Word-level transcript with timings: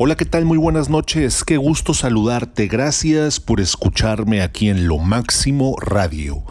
Hola, 0.00 0.14
¿qué 0.14 0.24
tal? 0.24 0.44
Muy 0.44 0.58
buenas 0.58 0.88
noches. 0.88 1.42
Qué 1.42 1.56
gusto 1.56 1.92
saludarte. 1.92 2.68
Gracias 2.68 3.40
por 3.40 3.60
escucharme 3.60 4.42
aquí 4.42 4.68
en 4.68 4.86
Lo 4.86 4.98
Máximo 4.98 5.74
Radio. 5.80 6.44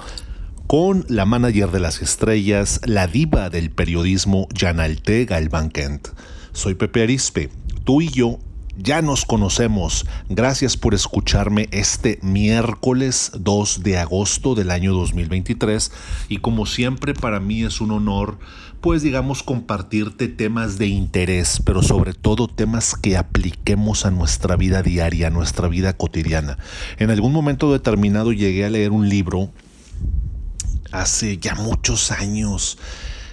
Con 0.67 1.05
la 1.07 1.23
manager 1.23 1.71
de 1.71 1.79
las 1.79 2.01
estrellas, 2.01 2.81
la 2.83 3.07
diva 3.07 3.49
del 3.49 3.71
periodismo, 3.71 4.49
Janalte 4.53 5.23
Galván 5.23 5.69
Kent. 5.69 6.09
Soy 6.51 6.75
Pepe 6.75 7.03
Arispe. 7.03 7.49
Tú 7.85 8.01
y 8.01 8.09
yo 8.09 8.37
ya 8.77 9.01
nos 9.01 9.25
conocemos. 9.25 10.05
Gracias 10.29 10.77
por 10.77 10.93
escucharme 10.93 11.67
este 11.71 12.19
miércoles 12.21 13.31
2 13.37 13.83
de 13.83 13.97
agosto 13.97 14.55
del 14.55 14.71
año 14.71 14.93
2023 14.93 15.91
y 16.29 16.37
como 16.37 16.65
siempre 16.65 17.13
para 17.13 17.39
mí 17.39 17.63
es 17.63 17.81
un 17.81 17.91
honor 17.91 18.37
pues 18.81 19.01
digamos 19.01 19.41
compartirte 19.41 20.27
temas 20.27 20.77
de 20.77 20.87
interés, 20.87 21.61
pero 21.65 21.81
sobre 21.81 22.13
todo 22.13 22.47
temas 22.47 22.95
que 22.95 23.17
apliquemos 23.17 24.05
a 24.05 24.11
nuestra 24.11 24.55
vida 24.55 24.83
diaria, 24.83 25.27
a 25.27 25.31
nuestra 25.31 25.67
vida 25.67 25.93
cotidiana. 25.93 26.59
En 26.99 27.09
algún 27.09 27.33
momento 27.33 27.73
determinado 27.73 28.31
llegué 28.31 28.65
a 28.65 28.69
leer 28.69 28.91
un 28.91 29.09
libro 29.09 29.51
hace 30.91 31.37
ya 31.37 31.55
muchos 31.55 32.11
años 32.11 32.77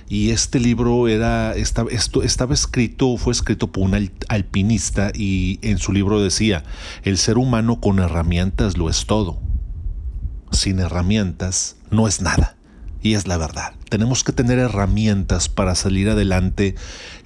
y 0.08 0.30
este 0.30 0.60
libro 0.60 1.08
era, 1.08 1.54
estaba, 1.54 1.90
esto, 1.90 2.22
estaba 2.22 2.54
escrito, 2.54 3.16
fue 3.16 3.32
escrito 3.32 3.72
por 3.72 3.84
un 3.84 4.10
alpinista 4.28 5.10
y 5.14 5.58
en 5.62 5.78
su 5.78 5.92
libro 5.92 6.20
decía, 6.20 6.64
el 7.02 7.18
ser 7.18 7.38
humano 7.38 7.80
con 7.80 7.98
herramientas 7.98 8.76
lo 8.76 8.90
es 8.90 9.06
todo. 9.06 9.40
Sin 10.50 10.78
herramientas 10.78 11.76
no 11.90 12.06
es 12.06 12.20
nada. 12.20 12.56
Y 13.02 13.14
es 13.14 13.26
la 13.26 13.36
verdad. 13.36 13.74
Tenemos 13.90 14.24
que 14.24 14.32
tener 14.32 14.58
herramientas 14.58 15.50
para 15.50 15.74
salir 15.74 16.08
adelante 16.08 16.74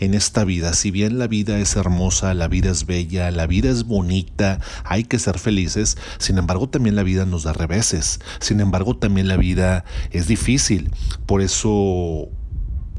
en 0.00 0.14
esta 0.14 0.42
vida. 0.42 0.72
Si 0.72 0.90
bien 0.90 1.20
la 1.20 1.28
vida 1.28 1.60
es 1.60 1.76
hermosa, 1.76 2.34
la 2.34 2.48
vida 2.48 2.70
es 2.70 2.84
bella, 2.84 3.30
la 3.30 3.46
vida 3.46 3.70
es 3.70 3.84
bonita, 3.84 4.58
hay 4.82 5.04
que 5.04 5.20
ser 5.20 5.38
felices. 5.38 5.96
Sin 6.18 6.36
embargo, 6.36 6.68
también 6.68 6.96
la 6.96 7.04
vida 7.04 7.26
nos 7.26 7.44
da 7.44 7.52
reveses. 7.52 8.18
Sin 8.40 8.58
embargo, 8.58 8.96
también 8.96 9.28
la 9.28 9.36
vida 9.36 9.84
es 10.10 10.26
difícil. 10.26 10.90
Por 11.26 11.42
eso 11.42 12.28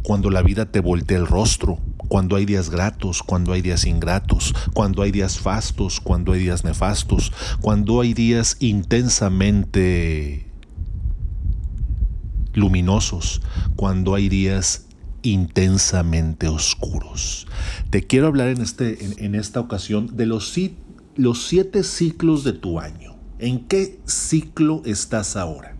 cuando 0.03 0.29
la 0.29 0.41
vida 0.41 0.71
te 0.71 0.79
voltea 0.79 1.17
el 1.17 1.27
rostro, 1.27 1.79
cuando 2.09 2.35
hay 2.35 2.45
días 2.45 2.69
gratos, 2.69 3.21
cuando 3.23 3.53
hay 3.53 3.61
días 3.61 3.85
ingratos, 3.85 4.53
cuando 4.73 5.03
hay 5.03 5.11
días 5.11 5.39
fastos, 5.39 5.99
cuando 5.99 6.33
hay 6.33 6.39
días 6.39 6.63
nefastos, 6.63 7.31
cuando 7.61 8.01
hay 8.01 8.13
días 8.13 8.57
intensamente 8.59 10.47
luminosos, 12.53 13.41
cuando 13.75 14.15
hay 14.15 14.27
días 14.29 14.87
intensamente 15.21 16.47
oscuros. 16.47 17.47
Te 17.89 18.05
quiero 18.07 18.27
hablar 18.27 18.49
en, 18.49 18.61
este, 18.61 19.23
en, 19.23 19.35
esta 19.35 19.59
ocasión 19.59 20.15
de 20.15 20.25
los, 20.25 20.57
los 21.15 21.43
siete 21.45 21.83
ciclos 21.83 22.43
de 22.43 22.53
tu 22.53 22.79
año. 22.79 23.17
¿En 23.37 23.67
qué 23.67 23.99
ciclo 24.05 24.81
estás 24.85 25.35
ahora? 25.35 25.78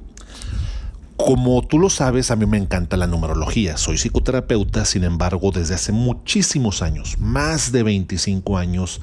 Como 1.20 1.62
tú 1.68 1.80
lo 1.80 1.90
sabes, 1.90 2.32
a 2.32 2.38
mí 2.38 2.46
me 2.46 2.58
encanta 2.58 2.96
la 2.96 3.06
numerología. 3.06 3.76
Soy 3.76 3.98
psicoterapeuta, 3.98 4.86
sin 4.86 5.04
embargo, 5.04 5.52
desde 5.52 5.76
hace 5.76 5.92
muchísimos 5.92 6.82
años, 6.82 7.18
más 7.20 7.74
de 7.74 7.84
25 7.84 8.58
años, 8.58 9.02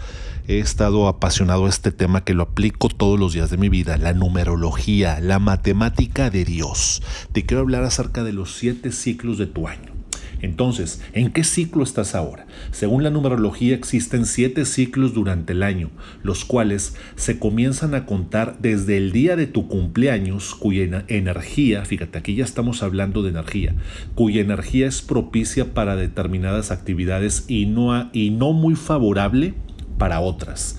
he 0.48 0.58
estado 0.58 1.08
apasionado 1.08 1.66
a 1.66 1.68
este 1.68 1.92
tema 1.92 2.24
que 2.24 2.32
lo 2.32 2.44
aplico 2.44 2.88
todos 2.88 3.20
los 3.20 3.34
días 3.34 3.50
de 3.50 3.58
mi 3.58 3.68
vida, 3.68 3.98
la 3.98 4.14
numerología, 4.14 5.20
la 5.20 5.38
matemática 5.38 6.30
de 6.30 6.46
Dios. 6.46 7.02
Te 7.32 7.44
quiero 7.44 7.60
hablar 7.60 7.84
acerca 7.84 8.24
de 8.24 8.32
los 8.32 8.56
siete 8.56 8.92
ciclos 8.92 9.36
de 9.36 9.46
tu 9.46 9.68
año. 9.68 9.95
Entonces, 10.42 11.00
¿en 11.12 11.32
qué 11.32 11.44
ciclo 11.44 11.82
estás 11.82 12.14
ahora? 12.14 12.46
Según 12.70 13.02
la 13.02 13.10
numerología 13.10 13.74
existen 13.74 14.26
siete 14.26 14.64
ciclos 14.64 15.14
durante 15.14 15.52
el 15.52 15.62
año, 15.62 15.90
los 16.22 16.44
cuales 16.44 16.94
se 17.16 17.38
comienzan 17.38 17.94
a 17.94 18.06
contar 18.06 18.58
desde 18.60 18.96
el 18.96 19.12
día 19.12 19.36
de 19.36 19.46
tu 19.46 19.68
cumpleaños, 19.68 20.54
cuya 20.54 21.04
energía, 21.08 21.84
fíjate, 21.84 22.18
aquí 22.18 22.34
ya 22.34 22.44
estamos 22.44 22.82
hablando 22.82 23.22
de 23.22 23.30
energía, 23.30 23.74
cuya 24.14 24.40
energía 24.40 24.86
es 24.86 25.02
propicia 25.02 25.72
para 25.72 25.96
determinadas 25.96 26.70
actividades 26.70 27.44
y 27.48 27.66
no, 27.66 28.10
y 28.12 28.30
no 28.30 28.52
muy 28.52 28.74
favorable 28.74 29.54
para 29.98 30.20
otras. 30.20 30.78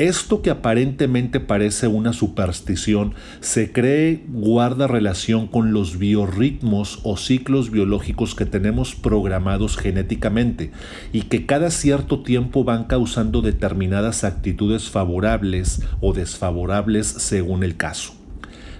Esto 0.00 0.40
que 0.40 0.48
aparentemente 0.48 1.40
parece 1.40 1.86
una 1.86 2.14
superstición 2.14 3.12
se 3.40 3.70
cree 3.70 4.24
guarda 4.28 4.86
relación 4.86 5.46
con 5.46 5.74
los 5.74 5.98
biorritmos 5.98 7.00
o 7.02 7.18
ciclos 7.18 7.70
biológicos 7.70 8.34
que 8.34 8.46
tenemos 8.46 8.94
programados 8.94 9.76
genéticamente 9.76 10.70
y 11.12 11.24
que 11.24 11.44
cada 11.44 11.70
cierto 11.70 12.22
tiempo 12.22 12.64
van 12.64 12.84
causando 12.84 13.42
determinadas 13.42 14.24
actitudes 14.24 14.88
favorables 14.88 15.82
o 16.00 16.14
desfavorables 16.14 17.06
según 17.06 17.62
el 17.62 17.76
caso. 17.76 18.14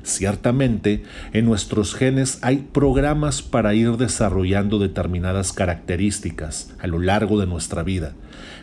Ciertamente, 0.02 1.02
en 1.34 1.44
nuestros 1.44 1.94
genes 1.94 2.38
hay 2.40 2.68
programas 2.72 3.42
para 3.42 3.74
ir 3.74 3.98
desarrollando 3.98 4.78
determinadas 4.78 5.52
características 5.52 6.72
a 6.80 6.86
lo 6.86 6.98
largo 6.98 7.38
de 7.38 7.46
nuestra 7.46 7.82
vida, 7.82 8.14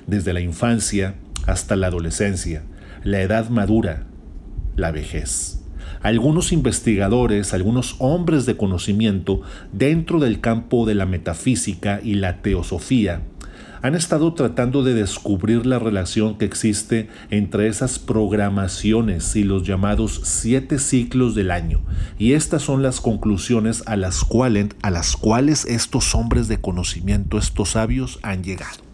desde 0.08 0.34
la 0.34 0.42
infancia, 0.42 1.14
hasta 1.48 1.76
la 1.76 1.88
adolescencia, 1.88 2.64
la 3.04 3.22
edad 3.22 3.50
madura, 3.50 4.06
la 4.76 4.92
vejez. 4.92 5.64
Algunos 6.02 6.52
investigadores, 6.52 7.54
algunos 7.54 7.96
hombres 7.98 8.46
de 8.46 8.56
conocimiento 8.56 9.42
dentro 9.74 10.20
del 10.20 10.40
campo 10.40 10.86
de 10.86 10.94
la 10.94 11.08
metafísica 11.08 12.00
y 12.04 12.14
la 12.16 12.42
teosofía 12.44 13.22
han 13.82 13.96
estado 13.96 14.34
tratando 14.34 14.84
de 14.84 14.94
descubrir 14.94 15.66
la 15.66 15.80
relación 15.80 16.38
que 16.38 16.46
existe 16.46 17.10
entre 17.30 17.68
esas 17.68 18.00
programaciones 18.00 19.36
y 19.36 19.44
los 19.44 19.64
llamados 19.64 20.22
siete 20.24 20.80
ciclos 20.80 21.36
del 21.36 21.52
año. 21.52 21.82
Y 22.18 22.34
estas 22.34 22.64
son 22.64 22.84
las 22.84 23.02
conclusiones 23.02 23.84
a 23.86 23.96
las 23.96 24.24
cuales, 24.24 24.70
a 24.82 24.90
las 24.90 25.16
cuales 25.16 25.66
estos 25.66 26.16
hombres 26.16 26.48
de 26.48 26.60
conocimiento, 26.60 27.38
estos 27.38 27.72
sabios, 27.72 28.20
han 28.24 28.44
llegado. 28.44 28.87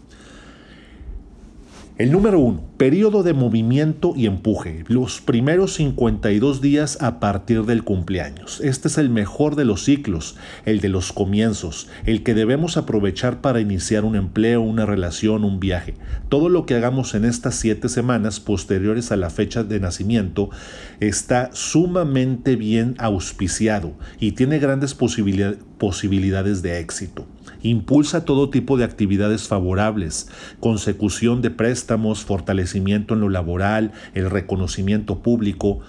El 1.96 2.10
número 2.10 2.40
uno, 2.40 2.60
periodo 2.76 3.22
de 3.22 3.34
movimiento 3.34 4.14
y 4.16 4.26
empuje, 4.26 4.82
los 4.88 5.20
primeros 5.20 5.74
52 5.74 6.60
días 6.60 6.98
a 7.00 7.20
partir 7.20 7.66
del 7.66 7.84
cumpleaños. 7.84 8.60
Este 8.60 8.88
es 8.88 8.98
el 8.98 9.10
mejor 9.10 9.54
de 9.54 9.64
los 9.64 9.84
ciclos, 9.84 10.34
el 10.64 10.80
de 10.80 10.88
los 10.88 11.12
comienzos, 11.12 11.86
el 12.04 12.24
que 12.24 12.34
debemos 12.34 12.76
aprovechar 12.76 13.40
para 13.40 13.60
iniciar 13.60 14.04
un 14.04 14.16
empleo, 14.16 14.60
una 14.60 14.86
relación, 14.86 15.44
un 15.44 15.60
viaje. 15.60 15.94
Todo 16.28 16.48
lo 16.48 16.66
que 16.66 16.74
hagamos 16.74 17.14
en 17.14 17.24
estas 17.24 17.54
siete 17.54 17.88
semanas 17.88 18.40
posteriores 18.40 19.12
a 19.12 19.16
la 19.16 19.30
fecha 19.30 19.62
de 19.62 19.78
nacimiento 19.78 20.50
está 20.98 21.50
sumamente 21.52 22.56
bien 22.56 22.96
auspiciado 22.98 23.92
y 24.18 24.32
tiene 24.32 24.58
grandes 24.58 24.94
posibilidades 24.96 26.60
de 26.60 26.80
éxito. 26.80 27.24
Impulsa 27.64 28.26
todo 28.26 28.50
tipo 28.50 28.76
de 28.76 28.84
actividades 28.84 29.48
favorables, 29.48 30.28
consecución 30.60 31.40
de 31.40 31.50
préstamos, 31.50 32.22
fortalecimiento 32.22 33.14
en 33.14 33.20
lo 33.20 33.30
laboral, 33.30 33.92
el 34.12 34.30
reconocimiento 34.30 35.20
público, 35.20 35.80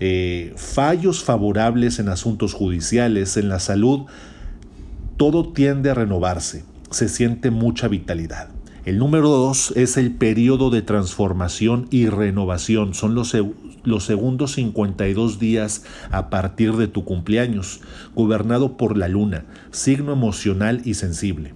eh, 0.00 0.52
fallos 0.56 1.22
favorables 1.22 2.00
en 2.00 2.08
asuntos 2.08 2.54
judiciales, 2.54 3.36
en 3.36 3.48
la 3.48 3.60
salud, 3.60 4.06
todo 5.16 5.52
tiende 5.52 5.90
a 5.90 5.94
renovarse, 5.94 6.64
se 6.90 7.08
siente 7.08 7.52
mucha 7.52 7.86
vitalidad. 7.86 8.48
El 8.84 8.98
número 8.98 9.28
dos 9.28 9.72
es 9.76 9.96
el 9.96 10.10
periodo 10.10 10.68
de 10.70 10.82
transformación 10.82 11.86
y 11.90 12.08
renovación. 12.08 12.94
Son 12.94 13.14
los, 13.14 13.36
los 13.84 14.02
segundos 14.04 14.54
52 14.54 15.38
días 15.38 15.84
a 16.10 16.30
partir 16.30 16.72
de 16.72 16.88
tu 16.88 17.04
cumpleaños, 17.04 17.80
gobernado 18.16 18.76
por 18.76 18.98
la 18.98 19.06
luna, 19.06 19.44
signo 19.70 20.12
emocional 20.12 20.82
y 20.84 20.94
sensible. 20.94 21.54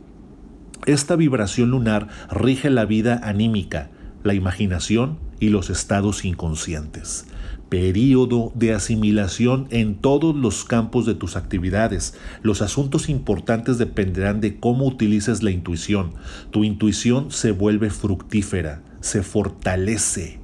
Esta 0.86 1.16
vibración 1.16 1.70
lunar 1.70 2.06
rige 2.30 2.70
la 2.70 2.84
vida 2.84 3.20
anímica, 3.24 3.90
la 4.26 4.34
imaginación 4.34 5.18
y 5.40 5.48
los 5.48 5.70
estados 5.70 6.24
inconscientes. 6.24 7.26
Período 7.68 8.52
de 8.54 8.74
asimilación 8.74 9.66
en 9.70 9.96
todos 9.96 10.36
los 10.36 10.64
campos 10.64 11.06
de 11.06 11.14
tus 11.14 11.36
actividades. 11.36 12.14
Los 12.42 12.62
asuntos 12.62 13.08
importantes 13.08 13.78
dependerán 13.78 14.40
de 14.40 14.60
cómo 14.60 14.86
utilices 14.86 15.42
la 15.42 15.50
intuición. 15.50 16.14
Tu 16.50 16.64
intuición 16.64 17.30
se 17.30 17.50
vuelve 17.50 17.90
fructífera, 17.90 18.82
se 19.00 19.22
fortalece 19.22 20.38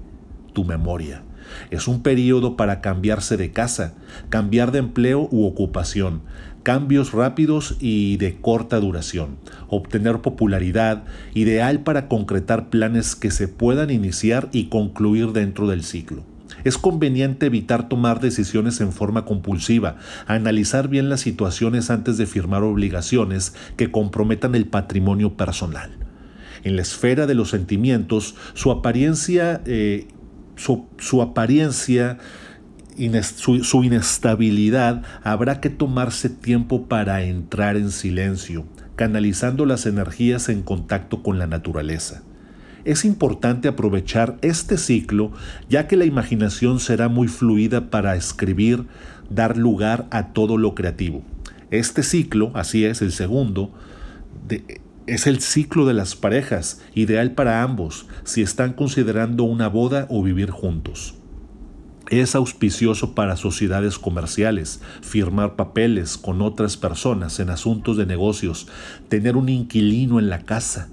tu 0.52 0.64
memoria. 0.64 1.22
Es 1.70 1.88
un 1.88 2.02
periodo 2.02 2.56
para 2.56 2.80
cambiarse 2.80 3.36
de 3.36 3.52
casa, 3.52 3.94
cambiar 4.28 4.72
de 4.72 4.78
empleo 4.78 5.28
u 5.30 5.46
ocupación, 5.46 6.22
cambios 6.62 7.12
rápidos 7.12 7.76
y 7.80 8.16
de 8.18 8.40
corta 8.40 8.78
duración, 8.80 9.36
obtener 9.68 10.20
popularidad, 10.20 11.04
ideal 11.34 11.80
para 11.80 12.08
concretar 12.08 12.70
planes 12.70 13.16
que 13.16 13.30
se 13.30 13.48
puedan 13.48 13.90
iniciar 13.90 14.48
y 14.52 14.66
concluir 14.66 15.32
dentro 15.32 15.66
del 15.66 15.82
ciclo. 15.82 16.24
Es 16.64 16.78
conveniente 16.78 17.46
evitar 17.46 17.88
tomar 17.88 18.20
decisiones 18.20 18.80
en 18.80 18.92
forma 18.92 19.24
compulsiva, 19.24 19.96
analizar 20.26 20.88
bien 20.88 21.08
las 21.08 21.20
situaciones 21.20 21.90
antes 21.90 22.18
de 22.18 22.26
firmar 22.26 22.62
obligaciones 22.62 23.54
que 23.76 23.90
comprometan 23.90 24.54
el 24.54 24.66
patrimonio 24.66 25.36
personal. 25.36 25.90
En 26.62 26.76
la 26.76 26.82
esfera 26.82 27.26
de 27.26 27.34
los 27.34 27.50
sentimientos, 27.50 28.36
su 28.54 28.70
apariencia, 28.70 29.62
eh, 29.66 30.06
su, 30.56 31.22
apariencia 31.22 32.18
su, 33.22 33.84
inestabilidad, 33.84 35.02
habrá 35.22 35.60
que 35.60 35.70
tomarse 35.70 36.28
tiempo 36.28 36.86
para 36.86 37.22
entrar 37.22 37.76
en 37.76 37.90
silencio, 37.90 38.64
canalizando 38.96 39.66
las 39.66 39.86
energías 39.86 40.48
en 40.48 40.62
contacto 40.62 41.22
con 41.22 41.38
la 41.38 41.46
naturaleza. 41.46 42.22
Es 42.84 43.04
importante 43.04 43.68
aprovechar 43.68 44.36
este 44.42 44.76
ciclo 44.76 45.32
ya 45.68 45.86
que 45.86 45.96
la 45.96 46.04
imaginación 46.04 46.80
será 46.80 47.08
muy 47.08 47.28
fluida 47.28 47.90
para 47.90 48.16
escribir, 48.16 48.86
dar 49.30 49.56
lugar 49.56 50.06
a 50.10 50.32
todo 50.32 50.58
lo 50.58 50.74
creativo. 50.74 51.22
Este 51.70 52.02
ciclo, 52.02 52.50
así 52.54 52.84
es, 52.84 53.00
el 53.00 53.12
segundo, 53.12 53.72
es 55.06 55.26
el 55.26 55.40
ciclo 55.40 55.86
de 55.86 55.94
las 55.94 56.14
parejas, 56.14 56.80
ideal 56.94 57.32
para 57.32 57.62
ambos, 57.62 58.06
si 58.24 58.42
están 58.42 58.72
considerando 58.72 59.44
una 59.44 59.68
boda 59.68 60.06
o 60.10 60.22
vivir 60.22 60.50
juntos. 60.50 61.14
Es 62.10 62.34
auspicioso 62.34 63.14
para 63.14 63.36
sociedades 63.36 63.98
comerciales, 63.98 64.80
firmar 65.00 65.56
papeles 65.56 66.18
con 66.18 66.42
otras 66.42 66.76
personas 66.76 67.40
en 67.40 67.50
asuntos 67.50 67.96
de 67.96 68.06
negocios, 68.06 68.68
tener 69.08 69.36
un 69.36 69.48
inquilino 69.48 70.18
en 70.18 70.28
la 70.28 70.40
casa 70.40 70.88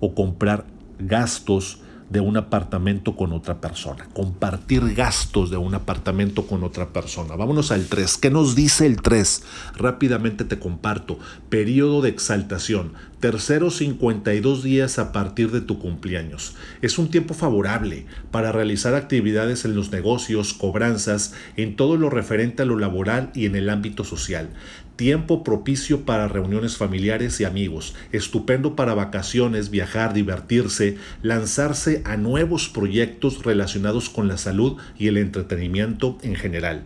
o 0.00 0.14
comprar 0.14 0.66
gastos 0.98 1.82
de 2.12 2.20
un 2.20 2.36
apartamento 2.36 3.16
con 3.16 3.32
otra 3.32 3.60
persona, 3.60 4.06
compartir 4.12 4.94
gastos 4.94 5.50
de 5.50 5.56
un 5.56 5.74
apartamento 5.74 6.46
con 6.46 6.62
otra 6.62 6.92
persona. 6.92 7.36
Vámonos 7.36 7.72
al 7.72 7.86
3. 7.86 8.18
¿Qué 8.18 8.30
nos 8.30 8.54
dice 8.54 8.84
el 8.84 9.00
3? 9.00 9.42
Rápidamente 9.76 10.44
te 10.44 10.58
comparto. 10.58 11.18
Periodo 11.48 12.02
de 12.02 12.10
exaltación. 12.10 12.92
Terceros 13.20 13.76
52 13.76 14.62
días 14.62 14.98
a 14.98 15.12
partir 15.12 15.52
de 15.52 15.60
tu 15.60 15.78
cumpleaños. 15.78 16.54
Es 16.82 16.98
un 16.98 17.08
tiempo 17.08 17.34
favorable 17.34 18.06
para 18.30 18.52
realizar 18.52 18.94
actividades 18.94 19.64
en 19.64 19.74
los 19.74 19.90
negocios, 19.90 20.52
cobranzas, 20.52 21.32
en 21.56 21.76
todo 21.76 21.96
lo 21.96 22.10
referente 22.10 22.62
a 22.62 22.66
lo 22.66 22.78
laboral 22.78 23.30
y 23.34 23.46
en 23.46 23.56
el 23.56 23.70
ámbito 23.70 24.04
social 24.04 24.50
tiempo 24.96 25.44
propicio 25.44 26.02
para 26.02 26.28
reuniones 26.28 26.76
familiares 26.76 27.40
y 27.40 27.44
amigos, 27.44 27.94
estupendo 28.12 28.76
para 28.76 28.94
vacaciones, 28.94 29.70
viajar, 29.70 30.12
divertirse, 30.12 30.96
lanzarse 31.22 32.02
a 32.04 32.16
nuevos 32.16 32.68
proyectos 32.68 33.44
relacionados 33.44 34.10
con 34.10 34.28
la 34.28 34.38
salud 34.38 34.78
y 34.98 35.08
el 35.08 35.16
entretenimiento 35.16 36.18
en 36.22 36.34
general. 36.34 36.84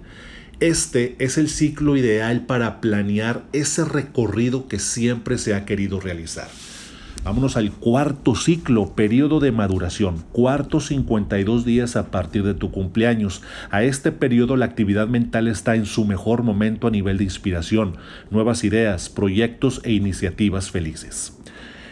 Este 0.60 1.16
es 1.18 1.36
el 1.36 1.50
ciclo 1.50 1.96
ideal 1.96 2.46
para 2.46 2.80
planear 2.80 3.44
ese 3.52 3.84
recorrido 3.84 4.68
que 4.68 4.78
siempre 4.78 5.36
se 5.36 5.54
ha 5.54 5.66
querido 5.66 6.00
realizar. 6.00 6.48
Vámonos 7.26 7.56
al 7.56 7.72
cuarto 7.72 8.36
ciclo, 8.36 8.94
periodo 8.94 9.40
de 9.40 9.50
maduración, 9.50 10.22
cuarto 10.30 10.78
52 10.78 11.64
días 11.64 11.96
a 11.96 12.12
partir 12.12 12.44
de 12.44 12.54
tu 12.54 12.70
cumpleaños. 12.70 13.42
A 13.68 13.82
este 13.82 14.12
periodo 14.12 14.54
la 14.54 14.66
actividad 14.66 15.08
mental 15.08 15.48
está 15.48 15.74
en 15.74 15.86
su 15.86 16.04
mejor 16.04 16.44
momento 16.44 16.86
a 16.86 16.92
nivel 16.92 17.18
de 17.18 17.24
inspiración, 17.24 17.96
nuevas 18.30 18.62
ideas, 18.62 19.08
proyectos 19.08 19.80
e 19.82 19.90
iniciativas 19.92 20.70
felices. 20.70 21.36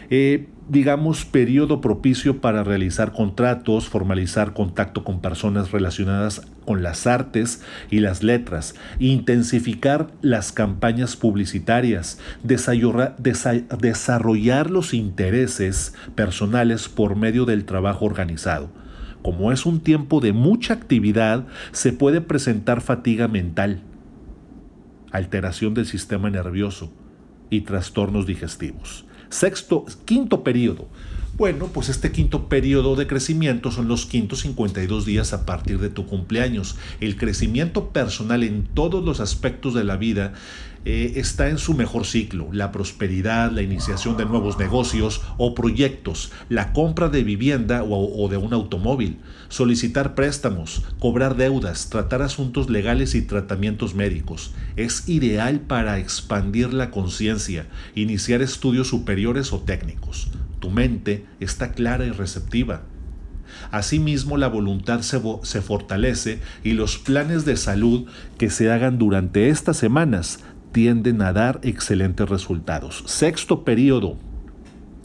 Eh, 0.09 0.47
digamos, 0.67 1.25
periodo 1.25 1.79
propicio 1.79 2.41
para 2.41 2.63
realizar 2.63 3.11
contratos, 3.11 3.87
formalizar 3.87 4.53
contacto 4.53 5.03
con 5.03 5.21
personas 5.21 5.71
relacionadas 5.71 6.41
con 6.65 6.81
las 6.81 7.05
artes 7.05 7.61
y 7.91 7.99
las 7.99 8.23
letras, 8.23 8.73
intensificar 8.99 10.07
las 10.21 10.51
campañas 10.51 11.15
publicitarias, 11.15 12.19
desarrollar 12.43 14.71
los 14.71 14.93
intereses 14.93 15.93
personales 16.15 16.89
por 16.89 17.15
medio 17.15 17.45
del 17.45 17.65
trabajo 17.65 18.05
organizado. 18.05 18.69
Como 19.21 19.51
es 19.51 19.65
un 19.65 19.79
tiempo 19.79 20.19
de 20.19 20.33
mucha 20.33 20.73
actividad, 20.73 21.45
se 21.71 21.93
puede 21.93 22.21
presentar 22.21 22.81
fatiga 22.81 23.27
mental, 23.27 23.81
alteración 25.11 25.73
del 25.73 25.85
sistema 25.85 26.29
nervioso 26.29 26.91
y 27.49 27.61
trastornos 27.61 28.25
digestivos. 28.25 29.05
Sexto, 29.29 29.85
quinto 30.05 30.37
periodo. 30.37 30.87
Bueno, 31.37 31.67
pues 31.67 31.89
este 31.89 32.13
quinto 32.13 32.47
periodo 32.47 32.95
de 32.95 33.07
crecimiento 33.07 33.69
son 33.69 33.89
los 33.89 34.05
quintos 34.05 34.39
52 34.39 35.05
días 35.05 35.33
a 35.33 35.45
partir 35.45 35.79
de 35.79 35.89
tu 35.89 36.05
cumpleaños. 36.05 36.77
El 37.01 37.17
crecimiento 37.17 37.89
personal 37.89 38.41
en 38.41 38.63
todos 38.63 39.03
los 39.03 39.19
aspectos 39.19 39.73
de 39.73 39.83
la 39.83 39.97
vida 39.97 40.31
eh, 40.85 41.11
está 41.17 41.49
en 41.49 41.57
su 41.57 41.73
mejor 41.73 42.05
ciclo. 42.05 42.47
La 42.53 42.71
prosperidad, 42.71 43.51
la 43.51 43.63
iniciación 43.63 44.15
de 44.15 44.25
nuevos 44.25 44.57
negocios 44.57 45.23
o 45.37 45.53
proyectos, 45.55 46.31
la 46.47 46.71
compra 46.71 47.09
de 47.09 47.25
vivienda 47.25 47.83
o, 47.83 48.23
o 48.23 48.29
de 48.29 48.37
un 48.37 48.53
automóvil, 48.53 49.17
solicitar 49.49 50.15
préstamos, 50.15 50.83
cobrar 50.99 51.35
deudas, 51.35 51.89
tratar 51.89 52.21
asuntos 52.21 52.69
legales 52.69 53.13
y 53.13 53.21
tratamientos 53.21 53.93
médicos. 53.93 54.53
Es 54.77 55.09
ideal 55.09 55.59
para 55.59 55.99
expandir 55.99 56.73
la 56.73 56.91
conciencia, 56.91 57.67
iniciar 57.93 58.41
estudios 58.41 58.87
superiores 58.87 59.51
o 59.51 59.59
técnicos. 59.59 60.29
Tu 60.65 60.71
mente 60.71 61.27
está 61.39 61.73
clara 61.73 62.07
y 62.07 62.09
receptiva. 62.09 62.81
Asimismo, 63.69 64.35
la 64.35 64.47
voluntad 64.47 65.01
se, 65.01 65.21
se, 65.43 65.61
fortalece 65.61 66.39
y 66.63 66.71
los 66.71 66.97
planes 66.97 67.45
de 67.45 67.55
salud 67.55 68.07
que 68.39 68.49
se 68.49 68.71
hagan 68.71 68.97
durante 68.97 69.49
estas 69.49 69.77
semanas 69.77 70.39
tienden 70.71 71.21
a 71.21 71.33
dar 71.33 71.59
excelentes 71.61 72.27
resultados. 72.27 73.03
Sexto 73.05 73.63
periodo 73.63 74.17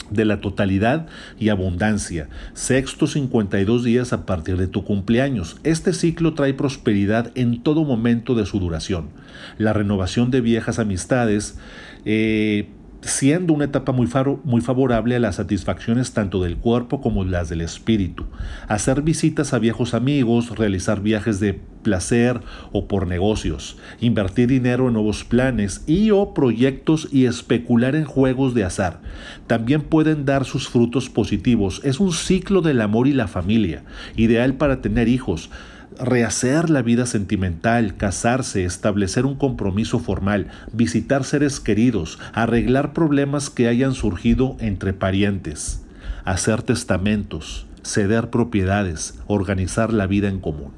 de 0.08 0.24
la 0.24 0.40
totalidad 0.40 1.08
y 1.38 1.50
abundancia. 1.50 2.30
Sexto 2.54 3.06
52 3.06 3.84
días 3.84 4.14
a 4.14 4.24
partir 4.24 4.56
de 4.56 4.66
tu 4.66 4.82
cumpleaños. 4.82 5.58
Este 5.62 5.92
ciclo 5.92 6.32
trae 6.32 6.54
prosperidad 6.54 7.32
en 7.34 7.62
todo 7.62 7.84
momento 7.84 8.34
de 8.34 8.46
su 8.46 8.60
duración. 8.60 9.10
La 9.58 9.74
renovación 9.74 10.30
de 10.30 10.40
viejas 10.40 10.78
amistades, 10.78 11.58
eh, 12.06 12.70
siendo 13.02 13.52
una 13.52 13.64
etapa 13.64 13.92
muy, 13.92 14.06
favorable 14.06 15.16
a 15.16 15.20
las 15.20 15.36
satisfacciones 15.36 16.12
tanto 16.12 16.42
del 16.42 16.56
cuerpo 16.56 17.00
como 17.00 17.24
las 17.24 17.48
del 17.48 17.62
espíritu. 17.62 18.26
Hacer 18.68 19.02
visitas 19.02 19.54
a 19.54 19.58
viejos 19.58 19.94
amigos, 19.94 20.56
realizar 20.56 21.00
viajes 21.00 21.40
de 21.40 21.58
placer 21.82 22.40
o 22.72 22.88
por 22.88 23.06
negocios, 23.06 23.78
invertir 24.00 24.48
dinero 24.48 24.88
en 24.88 24.94
nuevos 24.94 25.24
planes 25.24 25.82
y 25.86 26.10
o 26.10 26.34
proyectos 26.34 27.08
y 27.10 27.24
especular 27.24 27.96
en 27.96 28.04
juegos 28.04 28.54
de 28.54 28.64
azar. 28.64 29.00
También 29.46 29.80
pueden 29.82 30.26
dar 30.26 30.44
sus 30.44 30.68
frutos 30.68 31.08
positivos. 31.08 31.80
Es 31.84 32.00
un 32.00 32.12
ciclo 32.12 32.60
del 32.60 32.80
amor 32.82 33.08
y 33.08 33.12
la 33.12 33.28
familia, 33.28 33.82
ideal 34.16 34.54
para 34.54 34.82
tener 34.82 35.08
hijos 35.08 35.50
rehacer 36.00 36.70
la 36.70 36.82
vida 36.82 37.06
sentimental, 37.06 37.96
casarse, 37.96 38.64
establecer 38.64 39.26
un 39.26 39.34
compromiso 39.34 39.98
formal, 39.98 40.48
visitar 40.72 41.24
seres 41.24 41.60
queridos, 41.60 42.18
arreglar 42.32 42.92
problemas 42.92 43.50
que 43.50 43.68
hayan 43.68 43.94
surgido 43.94 44.56
entre 44.60 44.92
parientes, 44.92 45.84
hacer 46.24 46.62
testamentos, 46.62 47.66
ceder 47.82 48.30
propiedades, 48.30 49.18
organizar 49.26 49.92
la 49.92 50.06
vida 50.06 50.28
en 50.28 50.40
común. 50.40 50.72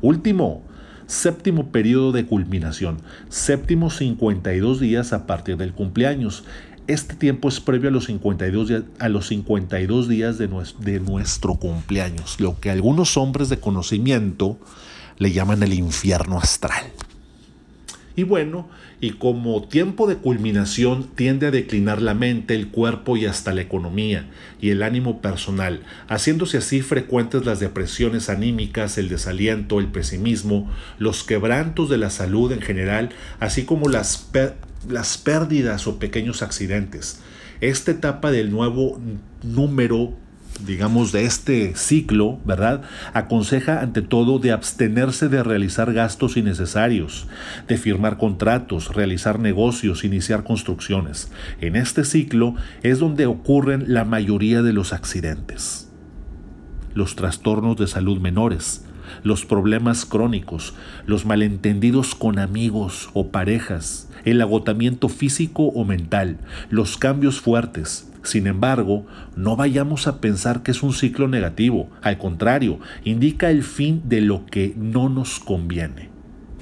Último, 0.00 0.62
séptimo 1.06 1.68
periodo 1.70 2.12
de 2.12 2.26
culminación, 2.26 2.98
séptimo 3.28 3.90
52 3.90 4.80
días 4.80 5.12
a 5.12 5.26
partir 5.26 5.56
del 5.56 5.72
cumpleaños. 5.72 6.44
Este 6.86 7.14
tiempo 7.14 7.48
es 7.48 7.60
previo 7.60 7.88
a 7.88 7.92
los 7.92 8.06
52 8.06 8.68
días, 8.68 8.82
a 8.98 9.08
los 9.08 9.28
52 9.28 10.08
días 10.08 10.38
de, 10.38 10.48
de 10.80 11.00
nuestro 11.00 11.54
cumpleaños, 11.54 12.40
lo 12.40 12.60
que 12.60 12.70
algunos 12.70 13.16
hombres 13.16 13.48
de 13.48 13.58
conocimiento 13.58 14.58
le 15.18 15.32
llaman 15.32 15.62
el 15.62 15.74
infierno 15.74 16.38
astral. 16.38 16.84
Y 18.16 18.22
bueno, 18.22 18.68
y 19.00 19.10
como 19.10 19.64
tiempo 19.64 20.06
de 20.06 20.16
culminación 20.16 21.08
tiende 21.16 21.48
a 21.48 21.50
declinar 21.50 22.00
la 22.00 22.14
mente, 22.14 22.54
el 22.54 22.68
cuerpo 22.68 23.16
y 23.16 23.26
hasta 23.26 23.52
la 23.52 23.62
economía 23.62 24.30
y 24.60 24.70
el 24.70 24.84
ánimo 24.84 25.20
personal, 25.20 25.80
haciéndose 26.06 26.58
así 26.58 26.80
frecuentes 26.80 27.44
las 27.44 27.58
depresiones 27.58 28.30
anímicas, 28.30 28.98
el 28.98 29.08
desaliento, 29.08 29.80
el 29.80 29.88
pesimismo, 29.88 30.70
los 30.98 31.24
quebrantos 31.24 31.90
de 31.90 31.98
la 31.98 32.10
salud 32.10 32.52
en 32.52 32.60
general, 32.60 33.10
así 33.40 33.64
como 33.64 33.88
las, 33.88 34.30
las 34.88 35.18
pérdidas 35.18 35.88
o 35.88 35.98
pequeños 35.98 36.42
accidentes. 36.42 37.20
Esta 37.60 37.90
etapa 37.90 38.30
del 38.30 38.52
nuevo 38.52 39.00
número 39.42 40.14
digamos, 40.60 41.12
de 41.12 41.24
este 41.24 41.74
ciclo, 41.74 42.38
¿verdad? 42.44 42.82
Aconseja 43.12 43.80
ante 43.80 44.02
todo 44.02 44.38
de 44.38 44.52
abstenerse 44.52 45.28
de 45.28 45.42
realizar 45.42 45.92
gastos 45.92 46.36
innecesarios, 46.36 47.26
de 47.68 47.76
firmar 47.76 48.18
contratos, 48.18 48.94
realizar 48.94 49.38
negocios, 49.38 50.04
iniciar 50.04 50.44
construcciones. 50.44 51.30
En 51.60 51.76
este 51.76 52.04
ciclo 52.04 52.54
es 52.82 52.98
donde 52.98 53.26
ocurren 53.26 53.92
la 53.92 54.04
mayoría 54.04 54.62
de 54.62 54.72
los 54.72 54.92
accidentes. 54.92 55.90
Los 56.94 57.16
trastornos 57.16 57.76
de 57.76 57.88
salud 57.88 58.20
menores, 58.20 58.84
los 59.22 59.44
problemas 59.44 60.04
crónicos, 60.06 60.74
los 61.06 61.26
malentendidos 61.26 62.14
con 62.14 62.38
amigos 62.38 63.10
o 63.12 63.28
parejas, 63.28 64.08
el 64.24 64.40
agotamiento 64.40 65.08
físico 65.08 65.64
o 65.64 65.84
mental, 65.84 66.38
los 66.70 66.96
cambios 66.96 67.40
fuertes, 67.40 68.08
Sin 68.24 68.46
embargo, 68.46 69.06
no 69.36 69.54
vayamos 69.54 70.06
a 70.06 70.20
pensar 70.20 70.62
que 70.62 70.70
es 70.70 70.82
un 70.82 70.92
ciclo 70.92 71.28
negativo. 71.28 71.90
Al 72.02 72.18
contrario, 72.18 72.80
indica 73.04 73.50
el 73.50 73.62
fin 73.62 74.02
de 74.06 74.22
lo 74.22 74.46
que 74.46 74.74
no 74.76 75.08
nos 75.08 75.38
conviene. 75.38 76.08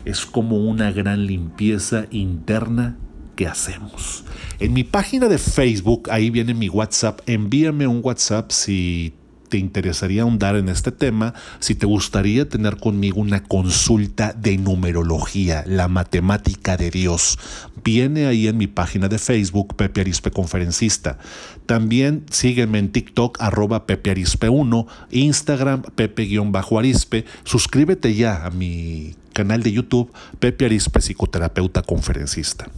Es 0.04 0.26
como 0.26 0.58
una 0.58 0.90
gran 0.90 1.26
limpieza 1.26 2.06
interna 2.10 2.98
que 3.36 3.46
hacemos. 3.46 4.24
En 4.58 4.72
mi 4.72 4.82
página 4.82 5.28
de 5.28 5.38
Facebook, 5.38 6.10
ahí 6.10 6.30
viene 6.30 6.52
mi 6.52 6.68
WhatsApp, 6.68 7.20
envíame 7.26 7.86
un 7.86 8.00
WhatsApp 8.02 8.50
si 8.50 9.14
te 9.52 9.58
interesaría 9.58 10.22
ahondar 10.22 10.56
en 10.56 10.70
este 10.70 10.92
tema, 10.92 11.34
si 11.58 11.74
te 11.74 11.84
gustaría 11.84 12.48
tener 12.48 12.78
conmigo 12.78 13.20
una 13.20 13.42
consulta 13.42 14.32
de 14.32 14.56
numerología, 14.56 15.62
la 15.66 15.88
matemática 15.88 16.78
de 16.78 16.90
Dios, 16.90 17.38
viene 17.84 18.24
ahí 18.24 18.48
en 18.48 18.56
mi 18.56 18.66
página 18.66 19.08
de 19.08 19.18
Facebook, 19.18 19.76
Pepe 19.76 20.00
Arispe 20.00 20.30
Conferencista. 20.30 21.18
También 21.66 22.24
sígueme 22.30 22.78
en 22.78 22.92
TikTok, 22.92 23.42
arroba 23.42 23.84
Pepe 23.84 24.12
Arispe 24.12 24.48
1, 24.48 24.86
Instagram, 25.10 25.82
Pepe-Arispe. 25.82 27.26
Suscríbete 27.44 28.14
ya 28.14 28.46
a 28.46 28.50
mi 28.50 29.16
canal 29.34 29.62
de 29.62 29.72
YouTube, 29.72 30.10
Pepe 30.38 30.64
Arispe, 30.64 31.02
psicoterapeuta 31.02 31.82
conferencista. 31.82 32.70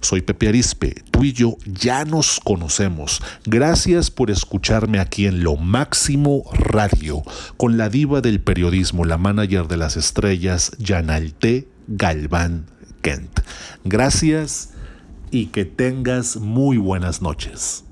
Soy 0.00 0.20
Pepe 0.20 0.48
Arispe, 0.48 1.02
tú 1.10 1.24
y 1.24 1.32
yo 1.32 1.56
ya 1.64 2.04
nos 2.04 2.40
conocemos. 2.40 3.22
Gracias 3.44 4.10
por 4.10 4.30
escucharme 4.30 4.98
aquí 4.98 5.26
en 5.26 5.42
Lo 5.42 5.56
Máximo 5.56 6.44
Radio, 6.52 7.22
con 7.56 7.76
la 7.76 7.88
diva 7.88 8.20
del 8.20 8.40
periodismo, 8.40 9.04
la 9.04 9.18
manager 9.18 9.68
de 9.68 9.76
las 9.76 9.96
estrellas, 9.96 10.72
Yanalte 10.78 11.68
Galván 11.88 12.66
Kent. 13.02 13.40
Gracias 13.84 14.70
y 15.30 15.46
que 15.46 15.64
tengas 15.64 16.36
muy 16.36 16.76
buenas 16.76 17.22
noches. 17.22 17.85